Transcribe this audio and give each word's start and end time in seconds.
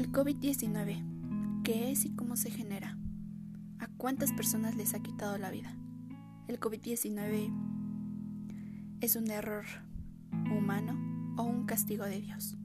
El 0.00 0.10
COVID-19, 0.12 1.62
¿qué 1.62 1.90
es 1.90 2.06
y 2.06 2.16
cómo 2.16 2.34
se 2.36 2.50
genera? 2.50 2.96
¿A 3.78 3.86
cuántas 3.98 4.32
personas 4.32 4.74
les 4.74 4.94
ha 4.94 5.02
quitado 5.02 5.36
la 5.36 5.50
vida? 5.50 5.76
El 6.48 6.58
COVID-19 6.58 7.52
es 9.02 9.16
un 9.16 9.30
error 9.30 9.66
humano 10.56 11.34
o 11.36 11.42
un 11.42 11.66
castigo 11.66 12.06
de 12.06 12.18
Dios. 12.18 12.56